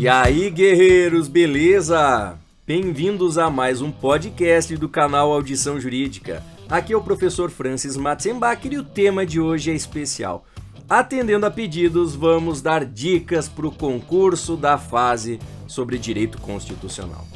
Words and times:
E 0.00 0.08
aí, 0.08 0.48
guerreiros, 0.48 1.28
beleza? 1.28 2.38
Bem-vindos 2.66 3.36
a 3.36 3.50
mais 3.50 3.82
um 3.82 3.90
podcast 3.92 4.74
do 4.74 4.88
canal 4.88 5.30
Audição 5.30 5.78
Jurídica. 5.78 6.42
Aqui 6.70 6.94
é 6.94 6.96
o 6.96 7.02
professor 7.02 7.50
Francis 7.50 7.98
Matzenbacher 7.98 8.72
e 8.72 8.78
o 8.78 8.82
tema 8.82 9.26
de 9.26 9.38
hoje 9.38 9.70
é 9.70 9.74
especial. 9.74 10.46
Atendendo 10.88 11.44
a 11.44 11.50
pedidos, 11.50 12.14
vamos 12.14 12.62
dar 12.62 12.82
dicas 12.82 13.46
para 13.46 13.66
o 13.66 13.70
concurso 13.70 14.56
da 14.56 14.78
fase 14.78 15.38
sobre 15.66 15.98
direito 15.98 16.40
constitucional. 16.40 17.28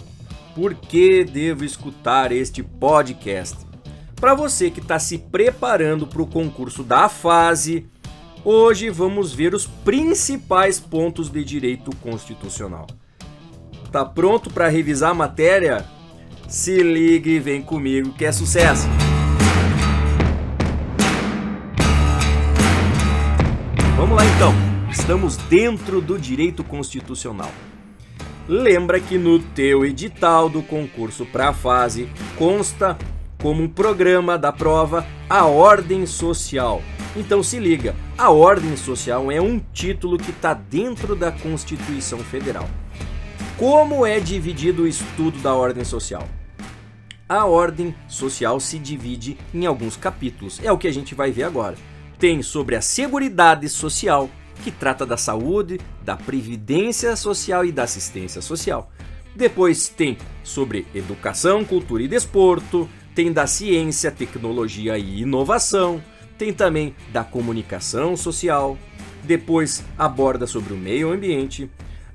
Por 0.55 0.75
que 0.75 1.23
devo 1.23 1.67
escutar 1.67 2.33
este 2.33 2.63
podcast? 2.63 3.59
Para 4.17 4.35
você 4.35 4.71
que 4.71 4.81
está 4.81 4.99
se 4.99 5.19
preparando 5.19 6.07
para 6.07 6.23
o 6.23 6.27
concurso 6.27 6.83
da 6.83 7.11
fase, 7.11 7.87
hoje 8.45 8.91
vamos 8.91 9.33
ver 9.33 9.55
os 9.55 9.67
principais 9.67 10.79
pontos 10.79 11.31
de 11.31 11.43
direito 11.43 11.91
constitucional. 11.97 12.87
Tá 13.91 14.05
pronto 14.05 14.51
para 14.51 14.69
revisar 14.69 15.11
a 15.11 15.15
matéria? 15.15 15.85
Se 16.49 16.83
ligue 16.83 17.31
e 17.31 17.41
vem 17.41 17.63
comigo 17.63 18.13
que 18.13 18.25
é 18.25 18.33
sucesso! 18.33 18.87
Vamos 23.97 24.17
lá 24.17 24.25
então, 24.27 24.53
estamos 24.91 25.37
dentro 25.37 26.01
do 26.01 26.19
direito 26.19 26.63
constitucional. 26.63 27.51
Lembra 28.47 29.01
que 29.01 29.17
no 29.17 29.39
teu 29.39 29.87
edital 29.87 30.51
do 30.51 30.63
concurso 30.63 31.25
para 31.25 31.49
a 31.49 31.53
fase 31.55 32.11
consta 32.37 32.99
como 33.41 33.63
um 33.63 33.69
programa 33.69 34.37
da 34.37 34.53
prova 34.53 35.07
a 35.31 35.47
ordem 35.47 36.05
social. 36.05 36.83
Então 37.17 37.43
se 37.43 37.59
liga, 37.59 37.95
a 38.17 38.31
ordem 38.31 38.77
social 38.77 39.31
é 39.31 39.41
um 39.41 39.59
título 39.59 40.17
que 40.17 40.31
está 40.31 40.55
dentro 40.55 41.17
da 41.17 41.33
Constituição 41.33 42.19
Federal. 42.21 42.69
Como 43.57 44.07
é 44.07 44.21
dividido 44.21 44.83
o 44.83 44.87
estudo 44.87 45.39
da 45.41 45.55
ordem 45.55 45.85
social? 45.85 46.27
A 47.29 47.45
ordem 47.45 47.95
social 48.07 48.61
se 48.61 48.79
divide 48.79 49.37
em 49.53 49.67
alguns 49.67 49.97
capítulos, 49.97 50.61
é 50.63 50.71
o 50.71 50.79
que 50.79 50.87
a 50.87 50.93
gente 50.93 51.15
vai 51.15 51.33
ver 51.33 51.43
agora. 51.43 51.77
Tem 52.19 52.41
sobre 52.43 52.77
a 52.77 52.81
Seguridade 52.81 53.69
Social, 53.69 54.31
que 54.63 54.71
trata 54.71 55.05
da 55.05 55.17
saúde, 55.17 55.81
da 56.03 56.17
previdência 56.17 57.17
social 57.17 57.65
e 57.65 57.73
da 57.73 57.83
assistência 57.83 58.41
social. 58.41 58.93
Depois 59.35 59.89
tem 59.89 60.17
sobre 60.45 60.87
educação, 60.95 61.65
cultura 61.65 62.05
e 62.05 62.09
desporto, 62.09 62.89
tem 63.15 63.33
da 63.33 63.47
ciência, 63.49 64.13
tecnologia 64.13 64.97
e 64.97 65.23
inovação, 65.23 66.01
tem 66.45 66.53
também 66.53 66.95
da 67.11 67.25
comunicação 67.25 68.15
social, 68.19 68.77
depois 69.23 69.83
aborda 69.97 70.47
sobre 70.47 70.75
o 70.75 70.77
meio 70.77 71.11
ambiente, 71.11 71.71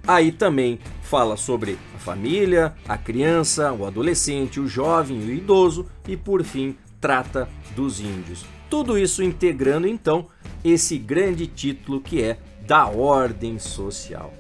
aí 0.08 0.32
também 0.32 0.78
fala 1.02 1.36
sobre 1.36 1.80
a 1.96 1.98
família, 1.98 2.76
a 2.88 2.96
criança, 2.96 3.74
o 3.74 3.88
adolescente, 3.88 4.60
o 4.60 4.68
jovem 4.68 5.18
o 5.20 5.34
idoso 5.34 5.88
e 6.08 6.16
por 6.16 6.44
fim 6.44 6.76
trata 7.02 7.50
dos 7.76 8.00
índios. 8.00 8.46
Tudo 8.70 9.00
isso 9.00 9.24
integrando 9.24 9.88
então 9.88 10.28
esse 10.64 11.00
grande 11.00 11.48
título 11.48 12.00
que 12.00 12.22
é 12.22 12.38
da 12.68 12.86
ordem 12.86 13.58
social. 13.58 14.32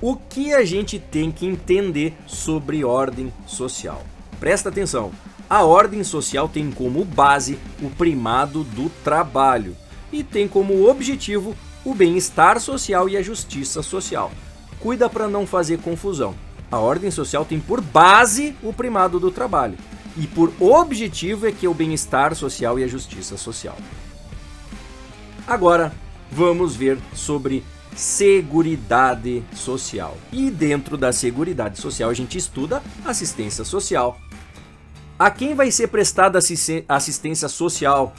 O 0.00 0.16
que 0.16 0.54
a 0.54 0.64
gente 0.64 0.98
tem 0.98 1.30
que 1.30 1.44
entender 1.44 2.14
sobre 2.26 2.82
ordem 2.82 3.30
social? 3.46 4.02
Presta 4.40 4.70
atenção. 4.70 5.12
A 5.48 5.62
ordem 5.62 6.02
social 6.02 6.48
tem 6.48 6.72
como 6.72 7.04
base 7.04 7.56
o 7.80 7.88
primado 7.88 8.64
do 8.64 8.90
trabalho 9.04 9.76
e 10.12 10.24
tem 10.24 10.48
como 10.48 10.88
objetivo 10.88 11.54
o 11.84 11.94
bem-estar 11.94 12.60
social 12.60 13.08
e 13.08 13.16
a 13.16 13.22
justiça 13.22 13.80
social. 13.80 14.32
Cuida 14.80 15.08
para 15.08 15.28
não 15.28 15.46
fazer 15.46 15.78
confusão. 15.78 16.34
A 16.70 16.78
ordem 16.78 17.12
social 17.12 17.44
tem 17.44 17.60
por 17.60 17.80
base 17.80 18.56
o 18.60 18.72
primado 18.72 19.20
do 19.20 19.30
trabalho 19.30 19.78
e 20.16 20.26
por 20.26 20.52
objetivo 20.58 21.46
é 21.46 21.52
que 21.52 21.64
é 21.64 21.68
o 21.68 21.74
bem-estar 21.74 22.34
social 22.34 22.76
e 22.76 22.82
a 22.82 22.88
justiça 22.88 23.36
social. 23.36 23.76
Agora 25.46 25.92
vamos 26.30 26.74
ver 26.74 26.98
sobre 27.14 27.62
Seguridade 27.94 29.44
Social. 29.54 30.16
E 30.32 30.50
dentro 30.50 30.96
da 30.96 31.12
Seguridade 31.12 31.80
Social 31.80 32.10
a 32.10 32.14
gente 32.14 32.36
estuda 32.36 32.82
assistência 33.04 33.64
social. 33.64 34.18
A 35.18 35.30
quem 35.30 35.54
vai 35.54 35.70
ser 35.70 35.88
prestada 35.88 36.38
assistência 36.38 37.48
social? 37.48 38.14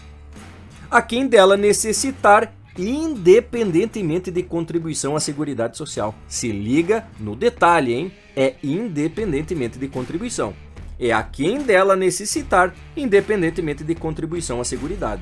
A 0.90 1.02
quem 1.02 1.28
dela 1.28 1.56
necessitar 1.56 2.54
independentemente 2.78 4.30
de 4.30 4.44
contribuição 4.44 5.16
à 5.16 5.20
Seguridade 5.20 5.78
Social. 5.78 6.14
Se 6.28 6.52
liga 6.52 7.08
no 7.20 7.36
detalhe, 7.36 7.94
hein? 7.94 8.12
É 8.36 8.56
independentemente 8.64 9.80
de 9.80 9.88
contribuição 9.88 10.54
é 11.00 11.12
a 11.12 11.22
quem 11.22 11.62
dela 11.62 11.96
necessitar, 11.96 12.74
independentemente 12.96 13.84
de 13.84 13.96
contribuição 13.96 14.60
à 14.60 14.64
Seguridade. 14.64 15.22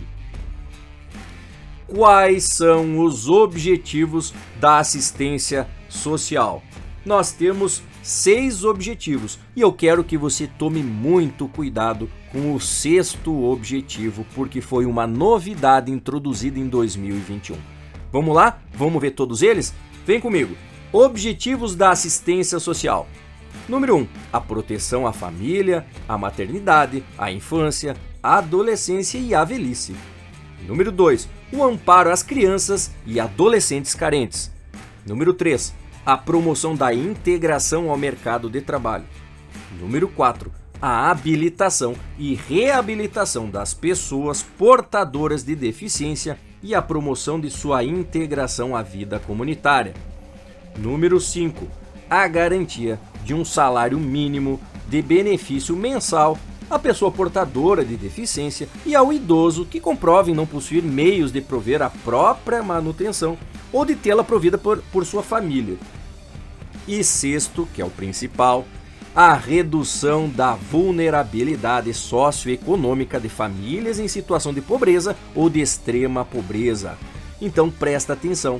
Quais 1.87 2.45
são 2.45 2.99
os 2.99 3.29
objetivos 3.29 4.33
da 4.59 4.79
assistência 4.79 5.67
social? 5.87 6.63
Nós 7.05 7.31
temos 7.31 7.83
seis 8.05 8.63
objetivos 8.63 9.39
e 9.55 9.61
eu 9.61 9.73
quero 9.73 10.03
que 10.03 10.15
você 10.15 10.45
tome 10.45 10.83
muito 10.83 11.47
cuidado 11.47 12.07
com 12.31 12.53
o 12.53 12.59
sexto 12.59 13.45
objetivo, 13.45 14.23
porque 14.35 14.61
foi 14.61 14.85
uma 14.85 15.07
novidade 15.07 15.91
introduzida 15.91 16.59
em 16.59 16.67
2021. 16.67 17.57
Vamos 18.11 18.35
lá? 18.35 18.59
Vamos 18.75 19.01
ver 19.01 19.11
todos 19.11 19.41
eles? 19.41 19.73
Vem 20.05 20.19
comigo! 20.19 20.55
Objetivos 20.93 21.75
da 21.75 21.89
assistência 21.89 22.59
social. 22.59 23.07
Número 23.67 23.95
1. 23.95 23.99
Um, 24.01 24.07
a 24.31 24.39
proteção 24.39 25.07
à 25.07 25.11
família, 25.11 25.83
à 26.07 26.15
maternidade, 26.15 27.03
à 27.17 27.31
infância, 27.31 27.97
à 28.21 28.37
adolescência 28.37 29.17
e 29.17 29.33
à 29.33 29.43
velhice. 29.43 29.95
Número 30.67 30.91
2. 30.91 31.27
O 31.51 31.63
amparo 31.63 32.11
às 32.11 32.21
crianças 32.21 32.93
e 33.03 33.19
adolescentes 33.19 33.95
carentes. 33.95 34.51
Número 35.07 35.33
3. 35.33 35.84
A 36.05 36.15
promoção 36.15 36.75
da 36.75 36.93
integração 36.93 37.89
ao 37.89 37.97
mercado 37.97 38.47
de 38.47 38.61
trabalho. 38.61 39.05
Número 39.79 40.07
4. 40.07 40.51
A 40.79 41.09
habilitação 41.09 41.95
e 42.19 42.35
reabilitação 42.35 43.49
das 43.49 43.73
pessoas 43.73 44.43
portadoras 44.43 45.43
de 45.43 45.55
deficiência 45.55 46.37
e 46.61 46.75
a 46.75 46.81
promoção 46.81 47.39
de 47.39 47.49
sua 47.49 47.83
integração 47.83 48.75
à 48.75 48.83
vida 48.83 49.17
comunitária. 49.17 49.95
Número 50.77 51.19
5. 51.19 51.67
A 52.07 52.27
garantia 52.27 52.99
de 53.23 53.33
um 53.33 53.43
salário 53.43 53.99
mínimo 53.99 54.59
de 54.87 55.01
benefício 55.01 55.75
mensal 55.75 56.37
à 56.69 56.77
pessoa 56.77 57.11
portadora 57.11 57.83
de 57.83 57.97
deficiência 57.97 58.69
e 58.85 58.95
ao 58.95 59.11
idoso 59.11 59.65
que 59.65 59.79
comprove 59.79 60.35
não 60.35 60.45
possuir 60.45 60.83
meios 60.83 61.31
de 61.31 61.41
prover 61.41 61.81
a 61.81 61.89
própria 61.89 62.61
manutenção 62.61 63.35
ou 63.73 63.83
de 63.83 63.95
tê-la 63.95 64.23
provida 64.23 64.57
por, 64.57 64.83
por 64.91 65.03
sua 65.03 65.23
família. 65.23 65.77
E 66.87 67.03
sexto, 67.03 67.67
que 67.73 67.81
é 67.81 67.85
o 67.85 67.89
principal, 67.89 68.65
a 69.15 69.33
redução 69.33 70.29
da 70.29 70.55
vulnerabilidade 70.55 71.93
socioeconômica 71.93 73.19
de 73.19 73.29
famílias 73.29 73.97
em 73.97 74.07
situação 74.07 74.53
de 74.53 74.61
pobreza 74.61 75.15
ou 75.33 75.49
de 75.49 75.61
extrema 75.61 76.25
pobreza. 76.25 76.97
Então 77.41 77.71
presta 77.71 78.13
atenção, 78.13 78.59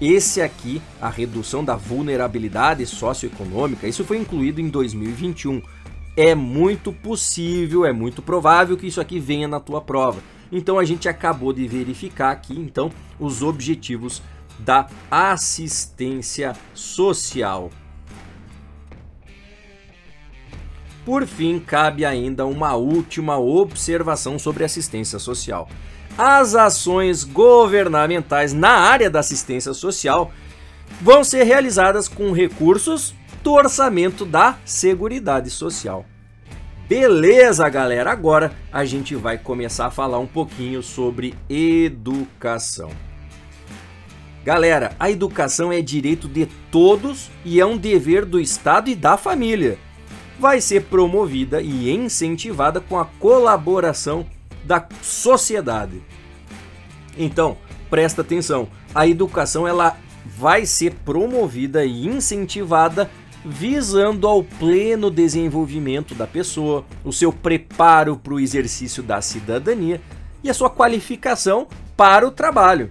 esse 0.00 0.42
aqui, 0.42 0.82
a 1.00 1.08
redução 1.08 1.64
da 1.64 1.76
vulnerabilidade 1.76 2.84
socioeconômica, 2.84 3.88
isso 3.88 4.04
foi 4.04 4.18
incluído 4.18 4.60
em 4.60 4.68
2021. 4.68 5.62
É 6.16 6.34
muito 6.34 6.92
possível, 6.92 7.84
é 7.84 7.92
muito 7.92 8.20
provável 8.20 8.76
que 8.76 8.86
isso 8.86 9.00
aqui 9.00 9.18
venha 9.18 9.48
na 9.48 9.60
tua 9.60 9.80
prova. 9.80 10.20
Então 10.50 10.78
a 10.78 10.84
gente 10.84 11.08
acabou 11.08 11.52
de 11.52 11.66
verificar 11.66 12.30
aqui 12.30 12.54
então 12.54 12.90
os 13.18 13.42
objetivos 13.42 14.22
da 14.58 14.86
assistência 15.10 16.54
social. 16.74 17.70
Por 21.04 21.26
fim, 21.26 21.60
cabe 21.60 22.04
ainda 22.04 22.44
uma 22.46 22.74
última 22.74 23.38
observação 23.38 24.38
sobre 24.38 24.64
assistência 24.64 25.18
social 25.18 25.68
as 26.16 26.54
ações 26.54 27.24
governamentais 27.24 28.52
na 28.52 28.70
área 28.70 29.10
da 29.10 29.20
assistência 29.20 29.74
social 29.74 30.32
vão 31.00 31.22
ser 31.22 31.44
realizadas 31.44 32.08
com 32.08 32.32
recursos 32.32 33.14
do 33.42 33.52
orçamento 33.52 34.24
da 34.24 34.56
Seguridade 34.64 35.50
Social. 35.50 36.06
Beleza, 36.88 37.68
galera? 37.68 38.12
Agora 38.12 38.52
a 38.72 38.84
gente 38.84 39.14
vai 39.14 39.36
começar 39.36 39.86
a 39.86 39.90
falar 39.90 40.18
um 40.18 40.26
pouquinho 40.26 40.82
sobre 40.82 41.34
educação. 41.48 42.90
Galera, 44.46 44.94
a 45.00 45.10
educação 45.10 45.72
é 45.72 45.82
direito 45.82 46.28
de 46.28 46.46
todos 46.70 47.32
e 47.44 47.60
é 47.60 47.66
um 47.66 47.76
dever 47.76 48.24
do 48.24 48.38
Estado 48.38 48.88
e 48.88 48.94
da 48.94 49.16
família. 49.16 49.76
Vai 50.38 50.60
ser 50.60 50.84
promovida 50.84 51.60
e 51.60 51.90
incentivada 51.90 52.80
com 52.80 52.96
a 52.96 53.06
colaboração 53.18 54.24
da 54.62 54.86
sociedade. 55.02 56.00
Então, 57.18 57.56
presta 57.90 58.22
atenção, 58.22 58.68
a 58.94 59.04
educação 59.04 59.66
ela 59.66 59.96
vai 60.24 60.64
ser 60.64 60.94
promovida 61.04 61.84
e 61.84 62.06
incentivada 62.06 63.10
visando 63.44 64.28
ao 64.28 64.44
pleno 64.44 65.10
desenvolvimento 65.10 66.14
da 66.14 66.26
pessoa, 66.26 66.84
o 67.04 67.12
seu 67.12 67.32
preparo 67.32 68.16
para 68.16 68.34
o 68.34 68.38
exercício 68.38 69.02
da 69.02 69.20
cidadania 69.20 70.00
e 70.44 70.48
a 70.48 70.54
sua 70.54 70.70
qualificação 70.70 71.66
para 71.96 72.24
o 72.24 72.30
trabalho. 72.30 72.90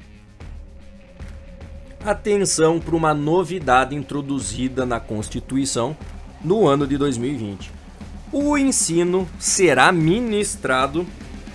Atenção 2.06 2.80
para 2.80 2.96
uma 2.96 3.16
novidade 3.16 3.96
introduzida 3.96 4.86
na 4.86 5.00
Constituição 5.00 5.98
no 6.44 6.68
ano 6.68 6.86
de 6.86 7.00
2020. 7.00 7.72
O 8.32 8.56
ensino 8.56 9.28
será 9.40 9.92
ministrado 9.92 11.04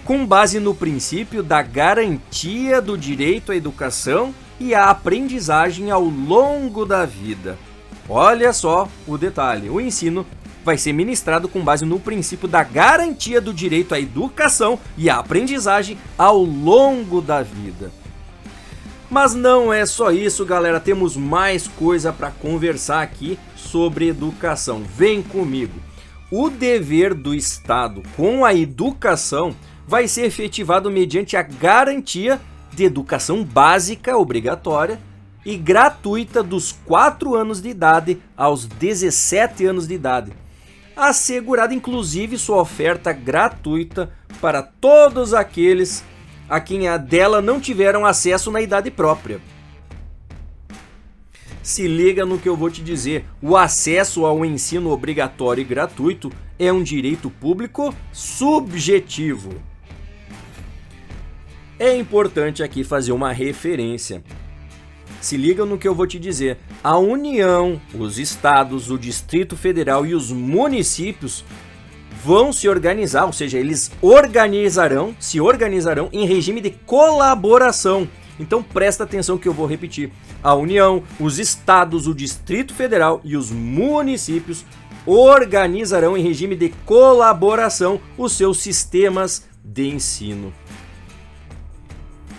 com 0.05 0.27
base 0.27 0.59
no 0.59 0.75
princípio 0.75 1.41
da 1.41 1.63
garantia 1.63 2.83
do 2.83 2.99
direito 2.99 3.53
à 3.53 3.57
educação 3.57 4.35
e 4.59 4.75
à 4.75 4.91
aprendizagem 4.91 5.93
ao 5.93 6.03
longo 6.03 6.85
da 6.85 7.07
vida. 7.07 7.57
Olha 8.09 8.53
só 8.53 8.89
o 9.07 9.17
detalhe: 9.17 9.71
o 9.71 9.81
ensino 9.81 10.27
vai 10.65 10.77
ser 10.77 10.93
ministrado 10.93 11.49
com 11.49 11.61
base 11.61 11.85
no 11.85 12.01
princípio 12.01 12.49
da 12.49 12.65
garantia 12.65 13.41
do 13.41 13.55
direito 13.55 13.95
à 13.95 14.01
educação 14.01 14.81
e 14.99 15.09
à 15.09 15.21
aprendizagem 15.21 15.97
ao 16.19 16.43
longo 16.43 17.21
da 17.21 17.41
vida. 17.41 17.93
Mas 19.11 19.35
não 19.35 19.73
é 19.73 19.85
só 19.85 20.13
isso, 20.13 20.47
galera, 20.47 20.79
temos 20.79 21.17
mais 21.17 21.67
coisa 21.67 22.13
para 22.13 22.31
conversar 22.31 23.03
aqui 23.03 23.37
sobre 23.57 24.07
educação. 24.07 24.85
Vem 24.97 25.21
comigo. 25.21 25.75
O 26.31 26.49
dever 26.49 27.13
do 27.13 27.35
Estado 27.35 28.05
com 28.17 28.45
a 28.45 28.55
educação 28.55 29.53
vai 29.85 30.07
ser 30.07 30.27
efetivado 30.27 30.89
mediante 30.89 31.37
a 31.37 31.43
garantia 31.43 32.41
de 32.73 32.85
educação 32.85 33.43
básica 33.43 34.17
obrigatória 34.17 35.01
e 35.45 35.57
gratuita 35.57 36.41
dos 36.41 36.71
4 36.71 37.35
anos 37.35 37.61
de 37.61 37.71
idade 37.71 38.23
aos 38.37 38.65
17 38.65 39.67
anos 39.67 39.89
de 39.89 39.95
idade, 39.95 40.33
assegurada 40.97 41.75
inclusive 41.75 42.39
sua 42.39 42.61
oferta 42.61 43.13
gratuita 43.13 44.13
para 44.41 44.63
todos 44.63 45.35
aqueles 45.35 46.05
a 46.51 46.61
quem 46.61 46.89
a 46.89 46.97
dela 46.97 47.41
não 47.41 47.61
tiveram 47.61 48.05
acesso 48.05 48.51
na 48.51 48.61
idade 48.61 48.91
própria. 48.91 49.41
Se 51.63 51.87
liga 51.87 52.27
no 52.27 52.39
que 52.39 52.49
eu 52.49 52.57
vou 52.57 52.69
te 52.69 52.83
dizer: 52.83 53.25
o 53.41 53.57
acesso 53.57 54.27
ao 54.27 54.45
ensino 54.45 54.91
obrigatório 54.91 55.61
e 55.61 55.65
gratuito 55.65 56.33
é 56.59 56.73
um 56.73 56.83
direito 56.83 57.31
público 57.31 57.95
subjetivo. 58.13 59.55
É 61.79 61.97
importante 61.97 62.63
aqui 62.63 62.83
fazer 62.83 63.13
uma 63.13 63.33
referência. 63.33 64.23
Se 65.21 65.37
liga 65.37 65.65
no 65.65 65.79
que 65.79 65.87
eu 65.87 65.95
vou 65.95 66.07
te 66.07 66.19
dizer. 66.19 66.59
A 66.83 66.99
União, 66.99 67.81
os 67.95 68.19
estados, 68.19 68.91
o 68.91 68.99
Distrito 68.99 69.57
Federal 69.57 70.05
e 70.05 70.15
os 70.15 70.33
municípios 70.33 71.45
vão 72.25 72.53
se 72.53 72.69
organizar, 72.69 73.25
ou 73.25 73.33
seja, 73.33 73.59
eles 73.59 73.91
organizarão, 74.01 75.15
se 75.19 75.41
organizarão 75.41 76.09
em 76.13 76.27
regime 76.27 76.61
de 76.61 76.71
colaboração. 76.71 78.09
Então 78.39 78.63
presta 78.63 79.05
atenção 79.05 79.37
que 79.37 79.49
eu 79.49 79.53
vou 79.53 79.67
repetir. 79.67 80.11
A 80.43 80.55
União, 80.55 81.03
os 81.19 81.39
estados, 81.39 82.07
o 82.07 82.15
Distrito 82.15 82.75
Federal 82.75 83.21
e 83.23 83.37
os 83.37 83.51
municípios 83.51 84.65
organizarão 85.05 86.17
em 86.17 86.23
regime 86.23 86.57
de 86.57 86.71
colaboração 86.85 88.01
os 88.17 88.33
seus 88.33 88.59
sistemas 88.59 89.47
de 89.63 89.89
ensino. 89.89 90.53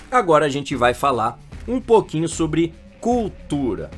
Agora 0.09 0.45
a 0.45 0.49
gente 0.49 0.75
vai 0.75 0.93
falar 0.93 1.39
um 1.67 1.79
pouquinho 1.79 2.27
sobre 2.27 2.73
cultura. 2.99 3.89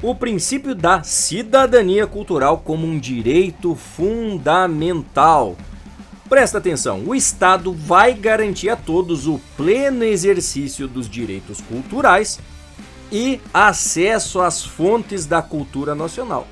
O 0.00 0.14
princípio 0.14 0.76
da 0.76 1.02
cidadania 1.02 2.06
cultural 2.06 2.58
como 2.58 2.86
um 2.86 3.00
direito 3.00 3.74
fundamental. 3.74 5.56
Presta 6.28 6.58
atenção, 6.58 7.02
o 7.04 7.16
Estado 7.16 7.72
vai 7.72 8.14
garantir 8.14 8.70
a 8.70 8.76
todos 8.76 9.26
o 9.26 9.40
pleno 9.56 10.04
exercício 10.04 10.86
dos 10.86 11.10
direitos 11.10 11.60
culturais 11.60 12.38
e 13.10 13.40
acesso 13.52 14.40
às 14.40 14.64
fontes 14.64 15.26
da 15.26 15.42
cultura 15.42 15.96
nacional. 15.96 16.46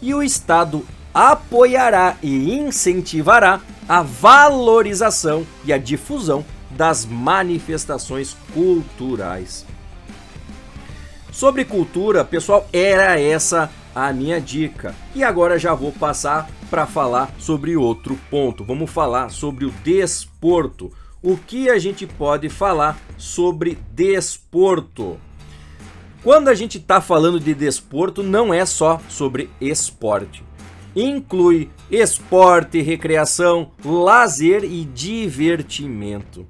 E 0.00 0.14
o 0.14 0.22
Estado 0.22 0.82
apoiará 1.12 2.16
e 2.22 2.54
incentivará 2.54 3.60
a 3.86 4.00
valorização 4.00 5.46
e 5.62 5.74
a 5.74 5.78
difusão 5.78 6.42
das 6.70 7.04
manifestações 7.04 8.34
culturais. 8.54 9.66
Sobre 11.38 11.64
cultura, 11.64 12.24
pessoal, 12.24 12.68
era 12.72 13.16
essa 13.20 13.70
a 13.94 14.12
minha 14.12 14.40
dica. 14.40 14.92
E 15.14 15.22
agora 15.22 15.56
já 15.56 15.72
vou 15.72 15.92
passar 15.92 16.50
para 16.68 16.84
falar 16.84 17.32
sobre 17.38 17.76
outro 17.76 18.18
ponto. 18.28 18.64
Vamos 18.64 18.90
falar 18.90 19.30
sobre 19.30 19.64
o 19.64 19.70
desporto. 19.84 20.90
O 21.22 21.36
que 21.36 21.70
a 21.70 21.78
gente 21.78 22.08
pode 22.08 22.48
falar 22.48 22.98
sobre 23.16 23.78
desporto? 23.92 25.16
Quando 26.24 26.48
a 26.48 26.56
gente 26.56 26.76
está 26.76 27.00
falando 27.00 27.38
de 27.38 27.54
desporto, 27.54 28.20
não 28.20 28.52
é 28.52 28.66
só 28.66 29.00
sobre 29.08 29.48
esporte 29.60 30.42
inclui 30.96 31.70
esporte, 31.90 32.80
recreação, 32.80 33.70
lazer 33.84 34.64
e 34.64 34.84
divertimento. 34.84 36.44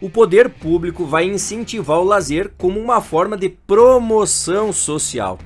O 0.00 0.08
poder 0.08 0.48
público 0.48 1.04
vai 1.04 1.24
incentivar 1.24 1.98
o 1.98 2.04
lazer 2.04 2.52
como 2.56 2.78
uma 2.78 3.00
forma 3.00 3.36
de 3.36 3.48
promoção 3.48 4.72
social. 4.72 5.38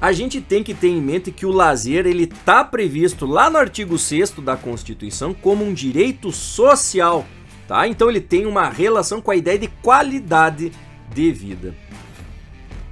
A 0.00 0.12
gente 0.12 0.40
tem 0.40 0.64
que 0.64 0.74
ter 0.74 0.88
em 0.88 1.00
mente 1.00 1.30
que 1.30 1.46
o 1.46 1.52
lazer 1.52 2.06
ele 2.06 2.24
está 2.24 2.64
previsto 2.64 3.26
lá 3.26 3.48
no 3.48 3.58
artigo 3.58 3.96
6 3.96 4.30
da 4.42 4.56
Constituição 4.56 5.32
como 5.32 5.64
um 5.64 5.72
direito 5.72 6.32
social, 6.32 7.24
tá? 7.68 7.86
Então 7.86 8.08
ele 8.08 8.20
tem 8.20 8.46
uma 8.46 8.68
relação 8.68 9.20
com 9.20 9.30
a 9.30 9.36
ideia 9.36 9.58
de 9.58 9.68
qualidade 9.68 10.72
de 11.14 11.30
vida. 11.30 11.74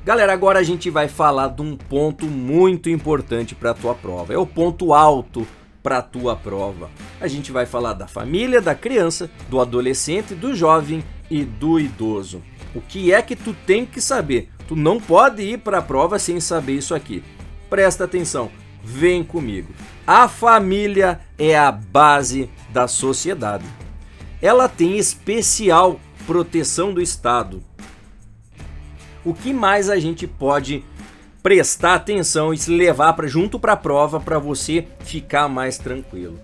Galera, 0.04 0.32
agora 0.32 0.60
a 0.60 0.62
gente 0.62 0.90
vai 0.90 1.08
falar 1.08 1.48
de 1.48 1.60
um 1.60 1.76
ponto 1.76 2.26
muito 2.26 2.88
importante 2.88 3.54
para 3.54 3.72
a 3.72 3.74
tua 3.74 3.94
prova. 3.94 4.32
É 4.32 4.38
o 4.38 4.46
ponto 4.46 4.94
alto 4.94 5.46
para 5.82 5.98
a 5.98 6.02
tua 6.02 6.36
prova. 6.36 6.90
A 7.20 7.26
gente 7.26 7.52
vai 7.52 7.66
falar 7.66 7.94
da 7.94 8.06
família, 8.06 8.60
da 8.60 8.74
criança, 8.74 9.30
do 9.48 9.60
adolescente, 9.60 10.34
do 10.34 10.54
jovem 10.54 11.04
e 11.30 11.44
do 11.44 11.78
idoso. 11.78 12.42
O 12.74 12.80
que 12.80 13.12
é 13.12 13.22
que 13.22 13.34
tu 13.34 13.54
tem 13.66 13.86
que 13.86 14.00
saber? 14.00 14.50
Tu 14.66 14.76
não 14.76 15.00
pode 15.00 15.42
ir 15.42 15.58
para 15.58 15.78
a 15.78 15.82
prova 15.82 16.18
sem 16.18 16.40
saber 16.40 16.74
isso 16.74 16.94
aqui. 16.94 17.22
Presta 17.70 18.04
atenção, 18.04 18.50
vem 18.82 19.24
comigo. 19.24 19.72
A 20.06 20.28
família 20.28 21.20
é 21.38 21.58
a 21.58 21.72
base 21.72 22.50
da 22.70 22.86
sociedade. 22.86 23.64
Ela 24.40 24.68
tem 24.68 24.98
especial 24.98 25.98
proteção 26.26 26.92
do 26.92 27.00
Estado 27.00 27.62
o 29.28 29.34
que 29.34 29.52
mais 29.52 29.90
a 29.90 29.98
gente 29.98 30.26
pode 30.26 30.82
prestar 31.42 31.94
atenção 31.94 32.52
e 32.52 32.58
se 32.58 32.70
levar 32.70 33.12
para 33.12 33.26
junto 33.26 33.58
para 33.58 33.72
a 33.72 33.76
prova 33.76 34.20
para 34.20 34.38
você 34.38 34.86
ficar 35.00 35.48
mais 35.48 35.78
tranquilo. 35.78 36.38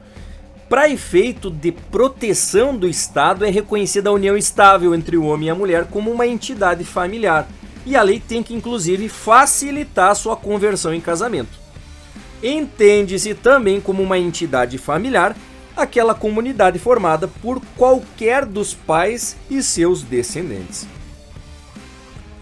Para 0.68 0.88
efeito 0.88 1.50
de 1.50 1.72
proteção 1.72 2.76
do 2.76 2.88
Estado, 2.88 3.44
é 3.44 3.50
reconhecida 3.50 4.08
a 4.08 4.12
união 4.12 4.36
estável 4.36 4.94
entre 4.94 5.16
o 5.16 5.24
homem 5.24 5.48
e 5.48 5.50
a 5.50 5.54
mulher 5.54 5.84
como 5.86 6.10
uma 6.10 6.26
entidade 6.26 6.84
familiar, 6.84 7.46
e 7.84 7.94
a 7.94 8.02
lei 8.02 8.18
tem 8.18 8.42
que 8.42 8.54
inclusive 8.54 9.08
facilitar 9.08 10.16
sua 10.16 10.36
conversão 10.36 10.94
em 10.94 11.00
casamento. 11.00 11.58
Entende-se 12.42 13.34
também 13.34 13.80
como 13.80 14.02
uma 14.02 14.18
entidade 14.18 14.78
familiar 14.78 15.36
aquela 15.76 16.14
comunidade 16.14 16.78
formada 16.78 17.26
por 17.26 17.60
qualquer 17.76 18.44
dos 18.44 18.74
pais 18.74 19.36
e 19.50 19.62
seus 19.62 20.02
descendentes. 20.02 20.86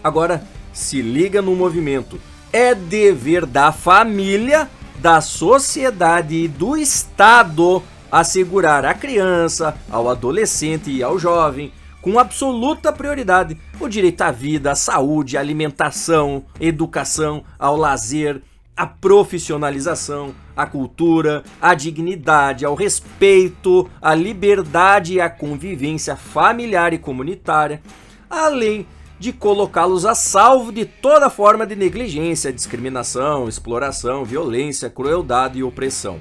Agora, 0.03 0.43
se 0.71 1.01
liga 1.01 1.41
no 1.41 1.55
movimento. 1.55 2.19
É 2.55 2.75
dever 2.75 3.47
da 3.47 3.71
família, 3.71 4.69
da 4.99 5.21
sociedade 5.21 6.35
e 6.35 6.47
do 6.47 6.77
Estado 6.77 7.81
assegurar 8.11 8.85
à 8.85 8.93
criança, 8.93 9.75
ao 9.89 10.07
adolescente 10.07 10.91
e 10.91 11.01
ao 11.01 11.17
jovem, 11.17 11.73
com 11.99 12.19
absoluta 12.19 12.93
prioridade, 12.93 13.57
o 13.79 13.87
direito 13.87 14.21
à 14.21 14.29
vida, 14.29 14.69
à 14.73 14.75
saúde, 14.75 15.35
à 15.35 15.39
alimentação, 15.39 16.43
educação, 16.59 17.43
ao 17.57 17.75
lazer, 17.75 18.39
à 18.77 18.85
profissionalização, 18.85 20.35
à 20.55 20.67
cultura, 20.67 21.43
à 21.59 21.73
dignidade, 21.73 22.65
ao 22.65 22.75
respeito, 22.75 23.89
à 23.99 24.13
liberdade 24.13 25.13
e 25.15 25.21
à 25.21 25.27
convivência 25.27 26.15
familiar 26.15 26.93
e 26.93 26.99
comunitária, 26.99 27.81
além 28.29 28.85
de 29.19 29.31
colocá-los 29.31 30.05
a 30.05 30.15
salvo 30.15 30.71
de 30.71 30.85
toda 30.85 31.29
forma 31.29 31.65
de 31.65 31.75
negligência, 31.75 32.51
discriminação, 32.51 33.47
exploração, 33.47 34.25
violência, 34.25 34.89
crueldade 34.89 35.59
e 35.59 35.63
opressão. 35.63 36.19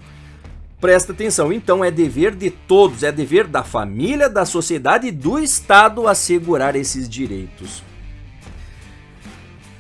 Presta 0.81 1.13
atenção, 1.13 1.53
então 1.53 1.85
é 1.85 1.91
dever 1.91 2.35
de 2.35 2.51
todos, 2.51 3.03
é 3.03 3.13
dever 3.13 3.47
da 3.47 3.63
família, 3.63 4.29
da 4.29 4.45
sociedade 4.45 5.07
e 5.07 5.13
do 5.13 5.39
Estado 5.39 6.09
assegurar 6.09 6.75
esses 6.75 7.09
direitos. 7.09 7.83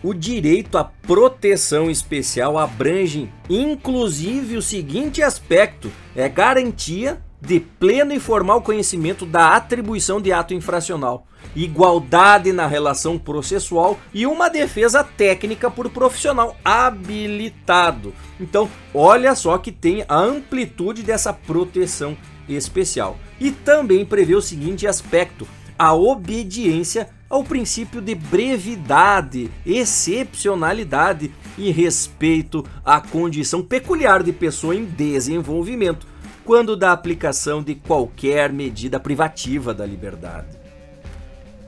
o 0.02 0.12
direito 0.12 0.76
à 0.76 0.84
proteção 0.84 1.90
especial 1.90 2.58
abrange 2.58 3.30
inclusive 3.48 4.56
o 4.56 4.62
seguinte 4.62 5.22
aspecto: 5.22 5.90
é 6.14 6.28
garantia 6.28 7.22
de 7.40 7.60
pleno 7.60 8.12
e 8.12 8.20
formal 8.20 8.62
conhecimento 8.62 9.24
da 9.24 9.56
atribuição 9.56 10.20
de 10.20 10.32
ato 10.32 10.54
infracional, 10.54 11.26
igualdade 11.54 12.52
na 12.52 12.66
relação 12.66 13.18
processual 13.18 13.98
e 14.12 14.26
uma 14.26 14.48
defesa 14.48 15.04
técnica 15.04 15.70
por 15.70 15.90
profissional 15.90 16.56
habilitado. 16.64 18.14
Então, 18.40 18.68
olha 18.94 19.34
só 19.34 19.58
que 19.58 19.72
tem 19.72 20.04
a 20.08 20.16
amplitude 20.16 21.02
dessa 21.02 21.32
proteção 21.32 22.16
especial. 22.48 23.16
E 23.40 23.50
também 23.50 24.04
prevê 24.04 24.34
o 24.34 24.42
seguinte 24.42 24.86
aspecto: 24.86 25.46
a 25.78 25.94
obediência 25.94 27.08
ao 27.28 27.42
princípio 27.42 28.00
de 28.00 28.14
brevidade, 28.14 29.50
excepcionalidade 29.64 31.32
e 31.56 31.70
respeito 31.70 32.62
à 32.84 33.00
condição 33.00 33.62
peculiar 33.62 34.22
de 34.22 34.32
pessoa 34.32 34.76
em 34.76 34.84
desenvolvimento, 34.84 36.06
quando 36.44 36.76
da 36.76 36.92
aplicação 36.92 37.62
de 37.62 37.74
qualquer 37.74 38.52
medida 38.52 39.00
privativa 39.00 39.72
da 39.72 39.86
liberdade. 39.86 40.61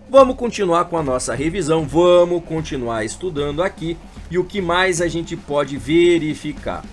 Vamos 0.09 0.37
continuar 0.37 0.85
com 0.85 0.99
a 0.99 1.03
nossa 1.03 1.35
revisão, 1.35 1.85
vamos 1.87 2.45
continuar 2.45 3.05
estudando 3.05 3.63
aqui 3.63 3.97
e 4.31 4.39
o 4.39 4.45
que 4.45 4.61
mais 4.61 5.01
a 5.01 5.09
gente 5.09 5.37
pode 5.37 5.77
verificar. 5.77 6.85